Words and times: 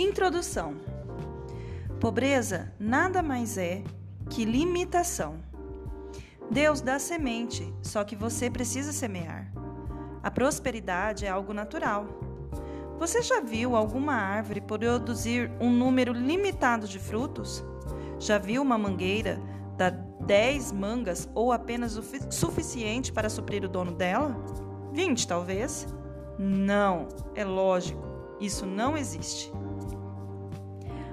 Introdução: 0.00 0.76
Pobreza 2.00 2.72
nada 2.80 3.22
mais 3.22 3.58
é 3.58 3.84
que 4.30 4.46
limitação. 4.46 5.34
Deus 6.50 6.80
dá 6.80 6.98
semente, 6.98 7.70
só 7.82 8.02
que 8.02 8.16
você 8.16 8.48
precisa 8.48 8.94
semear. 8.94 9.52
A 10.22 10.30
prosperidade 10.30 11.26
é 11.26 11.28
algo 11.28 11.52
natural. 11.52 12.06
Você 12.98 13.20
já 13.20 13.40
viu 13.40 13.76
alguma 13.76 14.14
árvore 14.14 14.62
produzir 14.62 15.52
um 15.60 15.70
número 15.70 16.14
limitado 16.14 16.88
de 16.88 16.98
frutos? 16.98 17.62
Já 18.18 18.38
viu 18.38 18.62
uma 18.62 18.78
mangueira 18.78 19.38
dar 19.76 19.90
10 19.90 20.72
mangas 20.72 21.28
ou 21.34 21.52
apenas 21.52 21.98
o 21.98 22.02
suficiente 22.30 23.12
para 23.12 23.28
suprir 23.28 23.62
o 23.66 23.68
dono 23.68 23.92
dela? 23.92 24.34
20, 24.94 25.28
talvez? 25.28 25.86
Não, 26.38 27.06
é 27.34 27.44
lógico, 27.44 28.02
isso 28.40 28.64
não 28.64 28.96
existe. 28.96 29.52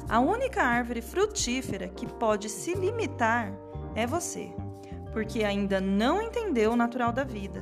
A 0.09 0.21
única 0.21 0.63
árvore 0.63 1.01
frutífera 1.01 1.89
que 1.89 2.07
pode 2.07 2.47
se 2.47 2.73
limitar 2.73 3.51
é 3.93 4.07
você, 4.07 4.53
porque 5.11 5.43
ainda 5.43 5.81
não 5.81 6.21
entendeu 6.21 6.71
o 6.71 6.75
natural 6.77 7.11
da 7.11 7.25
vida, 7.25 7.61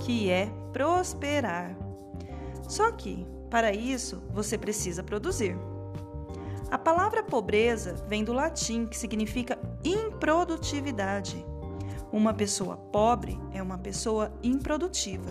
que 0.00 0.30
é 0.30 0.50
prosperar. 0.74 1.74
Só 2.68 2.92
que, 2.92 3.26
para 3.48 3.72
isso, 3.72 4.22
você 4.30 4.58
precisa 4.58 5.02
produzir. 5.02 5.56
A 6.70 6.76
palavra 6.76 7.22
pobreza 7.22 7.94
vem 8.06 8.24
do 8.24 8.32
latim, 8.32 8.84
que 8.86 8.98
significa 8.98 9.58
improdutividade. 9.82 11.46
Uma 12.12 12.34
pessoa 12.34 12.76
pobre 12.76 13.40
é 13.54 13.62
uma 13.62 13.78
pessoa 13.78 14.32
improdutiva. 14.42 15.30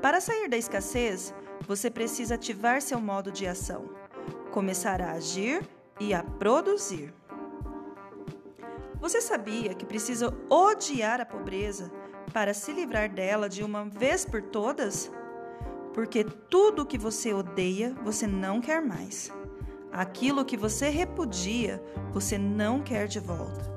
Para 0.00 0.20
sair 0.20 0.48
da 0.48 0.56
escassez, 0.56 1.32
você 1.68 1.88
precisa 1.88 2.34
ativar 2.34 2.82
seu 2.82 3.00
modo 3.00 3.30
de 3.30 3.46
ação, 3.46 4.01
começar 4.52 5.00
a 5.00 5.12
agir 5.12 5.66
e 5.98 6.12
a 6.12 6.22
produzir. 6.22 7.12
Você 9.00 9.20
sabia 9.20 9.74
que 9.74 9.84
precisa 9.84 10.32
odiar 10.48 11.20
a 11.20 11.26
pobreza 11.26 11.90
para 12.32 12.54
se 12.54 12.70
livrar 12.70 13.08
dela 13.08 13.48
de 13.48 13.64
uma 13.64 13.84
vez 13.86 14.24
por 14.24 14.42
todas? 14.42 15.10
Porque 15.94 16.22
tudo 16.22 16.86
que 16.86 16.98
você 16.98 17.32
odeia, 17.32 17.96
você 18.04 18.26
não 18.26 18.60
quer 18.60 18.80
mais. 18.80 19.32
Aquilo 19.90 20.44
que 20.44 20.56
você 20.56 20.88
repudia, 20.88 21.82
você 22.12 22.38
não 22.38 22.80
quer 22.80 23.08
de 23.08 23.20
volta. 23.20 23.72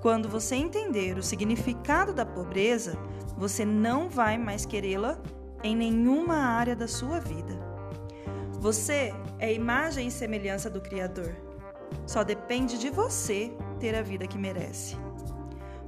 Quando 0.00 0.28
você 0.28 0.56
entender 0.56 1.16
o 1.16 1.22
significado 1.22 2.12
da 2.12 2.26
pobreza, 2.26 2.98
você 3.36 3.64
não 3.64 4.08
vai 4.08 4.38
mais 4.38 4.64
querê-la 4.64 5.18
em 5.62 5.76
nenhuma 5.76 6.36
área 6.36 6.74
da 6.74 6.88
sua 6.88 7.20
vida. 7.20 7.54
Você 8.60 9.14
é 9.38 9.52
imagem 9.52 10.08
e 10.08 10.10
semelhança 10.10 10.70
do 10.70 10.80
Criador. 10.80 11.34
Só 12.06 12.24
depende 12.24 12.78
de 12.78 12.90
você 12.90 13.52
ter 13.78 13.94
a 13.94 14.02
vida 14.02 14.26
que 14.26 14.38
merece. 14.38 14.96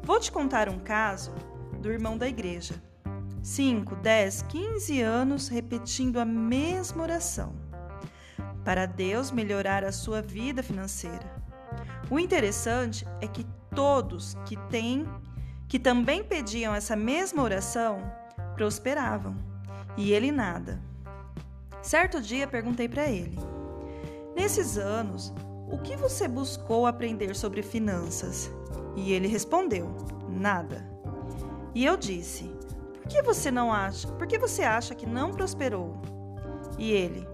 Vou 0.02 0.20
te 0.20 0.30
contar 0.30 0.68
um 0.68 0.78
caso 0.78 1.32
do 1.80 1.90
irmão 1.90 2.16
da 2.16 2.28
igreja. 2.28 2.74
5, 3.42 3.96
10, 3.96 4.42
15 4.42 5.00
anos 5.00 5.48
repetindo 5.48 6.18
a 6.18 6.24
mesma 6.24 7.02
oração 7.02 7.54
para 8.64 8.84
Deus 8.84 9.30
melhorar 9.30 9.84
a 9.84 9.92
sua 9.92 10.20
vida 10.20 10.62
financeira. 10.62 11.38
O 12.10 12.18
interessante 12.18 13.06
é 13.20 13.26
que 13.26 13.46
todos 13.74 14.36
que 14.44 14.56
têm, 14.68 15.06
que 15.66 15.78
também 15.78 16.22
pediam 16.22 16.74
essa 16.74 16.94
mesma 16.96 17.42
oração, 17.42 18.02
prosperavam, 18.54 19.36
e 19.96 20.12
ele 20.12 20.30
nada. 20.30 20.82
Certo 21.82 22.20
dia 22.20 22.46
perguntei 22.46 22.88
para 22.88 23.06
ele: 23.08 23.38
Nesses 24.34 24.76
anos, 24.76 25.32
o 25.70 25.78
que 25.78 25.96
você 25.96 26.26
buscou 26.26 26.86
aprender 26.86 27.34
sobre 27.34 27.62
finanças? 27.62 28.50
E 28.96 29.12
ele 29.12 29.28
respondeu: 29.28 29.94
Nada. 30.28 30.88
E 31.74 31.84
eu 31.84 31.96
disse: 31.96 32.44
Por 33.00 33.08
que 33.08 33.22
você 33.22 33.50
não 33.50 33.72
acha? 33.72 34.08
Por 34.08 34.26
que 34.26 34.38
você 34.38 34.62
acha 34.62 34.94
que 34.94 35.06
não 35.06 35.32
prosperou? 35.32 36.00
E 36.78 36.92
ele: 36.92 37.26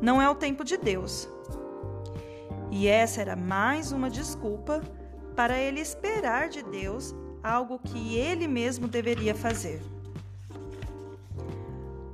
não 0.00 0.20
é 0.20 0.28
o 0.28 0.34
tempo 0.34 0.64
de 0.64 0.76
Deus. 0.78 1.28
E 2.70 2.86
essa 2.86 3.20
era 3.20 3.36
mais 3.36 3.92
uma 3.92 4.08
desculpa 4.08 4.80
para 5.36 5.58
ele 5.58 5.80
esperar 5.80 6.48
de 6.48 6.62
Deus 6.62 7.14
algo 7.42 7.78
que 7.78 8.16
ele 8.16 8.46
mesmo 8.46 8.88
deveria 8.88 9.34
fazer. 9.34 9.82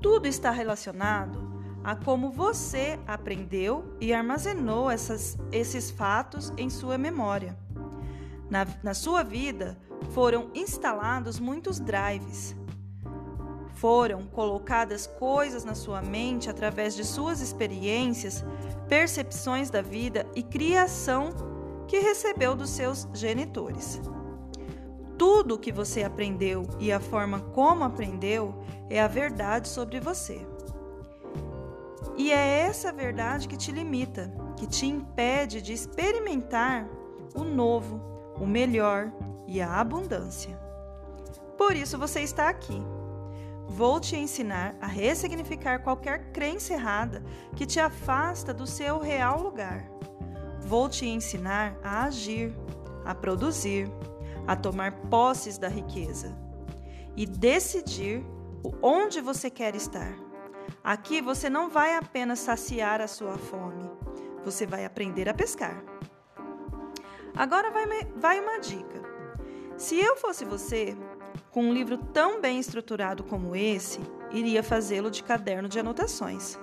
Tudo 0.01 0.27
está 0.27 0.51
relacionado 0.51 1.56
a 1.87 1.95
como 1.95 2.33
você 2.33 2.99
aprendeu 3.07 3.97
e 4.01 4.13
armazenou 4.13 4.91
essas, 4.91 5.39
esses 5.53 5.89
fatos 5.89 6.53
em 6.59 6.69
sua 6.69 6.99
memória. 6.99 7.57
Na, 8.51 8.67
na 8.83 8.93
sua 8.93 9.23
vida 9.23 9.79
foram 10.11 10.51
instalados 10.53 11.39
muitos 11.39 11.79
drives 11.79 12.57
foram 13.77 14.23
colocadas 14.25 15.07
coisas 15.07 15.63
na 15.63 15.75
sua 15.75 16.01
mente 16.01 16.49
através 16.49 16.97
de 16.97 17.05
suas 17.05 17.43
experiências, 17.43 18.43
percepções 18.89 19.71
da 19.71 19.83
vida 19.83 20.27
e 20.35 20.43
criação 20.43 21.29
que 21.87 21.99
recebeu 21.99 22.57
dos 22.57 22.71
seus 22.71 23.07
genitores. 23.13 24.01
Tudo 25.19 25.55
o 25.55 25.59
que 25.59 25.71
você 25.71 26.03
aprendeu 26.03 26.67
e 26.79 26.91
a 26.91 26.99
forma 26.99 27.41
como 27.41 27.85
aprendeu 27.85 28.55
é 28.89 28.99
a 28.99 29.07
verdade 29.07 29.69
sobre 29.69 30.01
você. 30.01 30.56
E 32.17 32.33
é 32.33 32.61
essa 32.61 32.93
verdade 32.93 33.47
que 33.49 33.57
te 33.57 33.71
limita, 33.71 34.33
que 34.57 34.67
te 34.67 34.87
impede 34.87 35.61
de 35.61 35.73
experimentar 35.73 36.89
o 37.35 37.45
novo, 37.45 38.01
o 38.41 38.47
melhor 38.47 39.13
e 39.47 39.61
a 39.61 39.81
abundância. 39.81 40.59
Por 41.59 41.77
isso 41.77 41.99
você 41.99 42.21
está 42.21 42.49
aqui 42.49 42.83
Vou 43.69 43.99
te 43.99 44.17
ensinar 44.17 44.77
a 44.81 44.87
ressignificar 44.87 45.81
qualquer 45.83 46.31
crença 46.31 46.73
errada 46.73 47.23
que 47.55 47.67
te 47.67 47.81
afasta 47.81 48.55
do 48.55 48.67
seu 48.67 48.99
real 48.99 49.43
lugar. 49.43 49.91
Vou 50.61 50.89
te 50.89 51.07
ensinar 51.07 51.77
a 51.83 52.05
agir, 52.05 52.55
a 53.05 53.15
produzir, 53.15 53.91
a 54.47 54.55
tomar 54.55 54.93
posses 55.11 55.59
da 55.59 55.69
riqueza 55.69 56.37
e 57.17 57.27
decidir 57.27 58.25
onde 58.81 59.21
você 59.21 59.51
quer 59.51 59.75
estar. 59.75 60.26
Aqui 60.83 61.21
você 61.21 61.51
não 61.51 61.69
vai 61.69 61.97
apenas 61.97 62.39
saciar 62.39 63.01
a 63.01 63.09
sua 63.09 63.37
fome, 63.37 63.91
você 64.45 64.67
vai 64.67 64.85
aprender 64.85 65.29
a 65.29 65.35
pescar. 65.35 65.83
Agora 67.35 67.71
vai, 67.71 67.87
vai 68.17 68.41
uma 68.41 68.59
dica. 68.59 69.03
Se 69.77 69.99
eu 69.99 70.17
fosse 70.17 70.45
você, 70.45 70.97
com 71.51 71.65
um 71.65 71.73
livro 71.73 71.99
tão 71.99 72.41
bem 72.41 72.59
estruturado 72.59 73.25
como 73.25 73.55
esse, 73.55 74.01
iria 74.31 74.63
fazê-lo 74.63 75.11
de 75.11 75.23
caderno 75.23 75.69
de 75.69 75.79
anotações. 75.79 76.59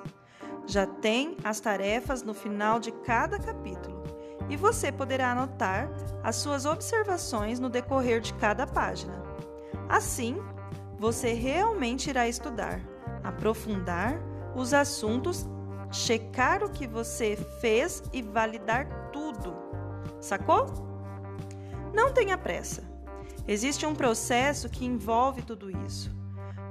Já 0.65 0.87
tem 0.87 1.37
as 1.43 1.59
tarefas 1.59 2.23
no 2.23 2.33
final 2.33 2.79
de 2.79 2.91
cada 2.91 3.37
capítulo 3.37 4.03
e 4.49 4.55
você 4.55 4.91
poderá 4.91 5.31
anotar 5.31 5.89
as 6.23 6.37
suas 6.37 6.65
observações 6.65 7.59
no 7.59 7.69
decorrer 7.69 8.21
de 8.21 8.33
cada 8.35 8.65
página. 8.65 9.21
Assim, 9.89 10.37
você 10.97 11.33
realmente 11.33 12.09
irá 12.09 12.27
estudar, 12.27 12.79
aprofundar 13.23 14.19
os 14.55 14.73
assuntos, 14.73 15.47
checar 15.91 16.63
o 16.63 16.69
que 16.69 16.87
você 16.87 17.35
fez 17.61 18.03
e 18.11 18.21
validar 18.21 19.11
tudo. 19.11 19.55
Sacou? 20.19 20.65
Não 21.93 22.11
tenha 22.11 22.37
pressa. 22.37 22.83
Existe 23.47 23.85
um 23.85 23.93
processo 23.93 24.69
que 24.69 24.85
envolve 24.85 25.41
tudo 25.41 25.69
isso. 25.85 26.11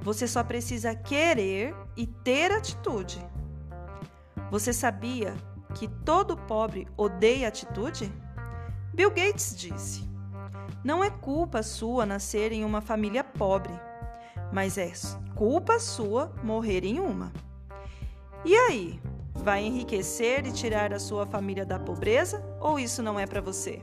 Você 0.01 0.27
só 0.27 0.43
precisa 0.43 0.93
querer 0.95 1.73
e 1.95 2.05
ter 2.05 2.51
atitude. 2.51 3.25
Você 4.51 4.73
sabia 4.73 5.33
que 5.75 5.87
todo 5.87 6.35
pobre 6.35 6.87
odeia 6.97 7.47
atitude? 7.47 8.11
Bill 8.93 9.09
Gates 9.09 9.55
disse: 9.55 10.07
Não 10.83 11.03
é 11.03 11.09
culpa 11.09 11.63
sua 11.63 12.05
nascer 12.05 12.51
em 12.51 12.65
uma 12.65 12.81
família 12.81 13.23
pobre, 13.23 13.73
mas 14.53 14.77
é 14.77 14.91
culpa 15.35 15.79
sua 15.79 16.31
morrer 16.43 16.85
em 16.85 16.99
uma. 16.99 17.33
E 18.45 18.55
aí, 18.55 18.99
vai 19.33 19.65
enriquecer 19.65 20.45
e 20.45 20.51
tirar 20.51 20.93
a 20.93 20.99
sua 20.99 21.25
família 21.25 21.65
da 21.65 21.79
pobreza 21.79 22.45
ou 22.61 22.79
isso 22.79 23.01
não 23.01 23.19
é 23.19 23.25
para 23.25 23.41
você? 23.41 23.81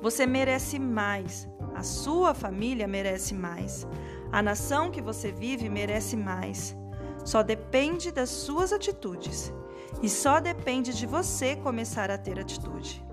Você 0.00 0.26
merece 0.26 0.78
mais. 0.78 1.48
A 1.74 1.82
sua 1.82 2.32
família 2.34 2.86
merece 2.86 3.34
mais. 3.34 3.86
A 4.30 4.40
nação 4.40 4.92
que 4.92 5.02
você 5.02 5.32
vive 5.32 5.68
merece 5.68 6.16
mais. 6.16 6.76
Só 7.24 7.42
depende 7.42 8.12
das 8.12 8.30
suas 8.30 8.72
atitudes. 8.72 9.52
E 10.00 10.08
só 10.08 10.38
depende 10.38 10.94
de 10.94 11.04
você 11.04 11.56
começar 11.56 12.12
a 12.12 12.16
ter 12.16 12.38
atitude. 12.38 13.04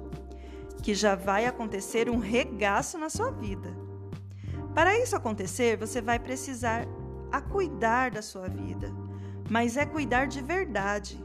Que 0.83 0.93
já 0.93 1.15
vai 1.15 1.47
acontecer 1.47 2.07
um 2.07 2.19
regaço 2.19 2.99
na 2.99 3.09
sua 3.09 3.31
vida. 3.31 3.86
Para 4.77 4.95
isso 4.95 5.15
acontecer, 5.15 5.75
você 5.75 5.99
vai 5.99 6.19
precisar 6.19 6.85
a 7.31 7.41
cuidar 7.41 8.11
da 8.11 8.21
sua 8.21 8.47
vida, 8.47 8.93
mas 9.49 9.75
é 9.75 9.87
cuidar 9.87 10.27
de 10.27 10.39
verdade. 10.39 11.19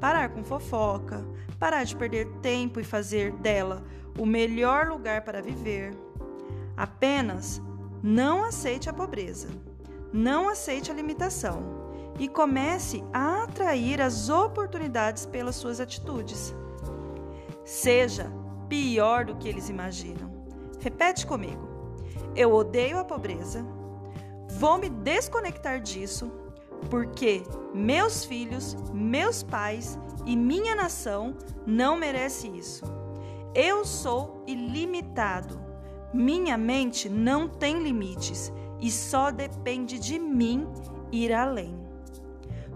parar 0.00 0.30
com 0.30 0.42
fofoca, 0.42 1.22
parar 1.58 1.84
de 1.84 1.94
perder 1.94 2.26
tempo 2.40 2.80
e 2.80 2.82
fazer 2.82 3.32
dela 3.32 3.84
o 4.18 4.24
melhor 4.24 4.86
lugar 4.86 5.20
para 5.20 5.42
viver. 5.42 5.94
Apenas 6.74 7.60
não 8.02 8.42
aceite 8.42 8.88
a 8.88 8.94
pobreza, 8.94 9.48
não 10.10 10.48
aceite 10.48 10.90
a 10.90 10.94
limitação 10.94 11.62
e 12.18 12.28
comece 12.28 13.04
a 13.12 13.42
atrair 13.42 14.00
as 14.00 14.30
oportunidades 14.30 15.26
pelas 15.26 15.56
suas 15.56 15.80
atitudes. 15.80 16.54
Seja 17.62 18.32
pior 18.70 19.26
do 19.26 19.36
que 19.36 19.50
eles 19.50 19.68
imaginam. 19.68 20.32
Repete 20.80 21.26
comigo. 21.26 21.69
Eu 22.34 22.52
odeio 22.52 22.98
a 22.98 23.04
pobreza. 23.04 23.64
Vou 24.58 24.78
me 24.78 24.88
desconectar 24.88 25.80
disso, 25.80 26.30
porque 26.88 27.42
meus 27.74 28.24
filhos, 28.24 28.76
meus 28.92 29.42
pais 29.42 29.98
e 30.26 30.36
minha 30.36 30.74
nação 30.74 31.34
não 31.66 31.96
merecem 31.96 32.56
isso. 32.56 32.84
Eu 33.54 33.84
sou 33.84 34.42
ilimitado. 34.46 35.60
Minha 36.12 36.56
mente 36.56 37.08
não 37.08 37.48
tem 37.48 37.82
limites 37.82 38.52
e 38.80 38.90
só 38.90 39.30
depende 39.30 39.98
de 39.98 40.18
mim 40.18 40.66
ir 41.12 41.32
além. 41.32 41.78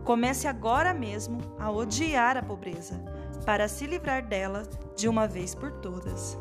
Comece 0.05 0.47
agora 0.47 0.93
mesmo 0.93 1.39
a 1.59 1.71
odiar 1.71 2.37
a 2.37 2.43
pobreza, 2.43 3.03
para 3.47 3.69
se 3.69 3.87
livrar 3.87 4.27
dela 4.27 4.65
de 4.95 5.09
uma 5.09 5.27
vez 5.27 5.55
por 5.55 5.73
todas. 5.73 6.39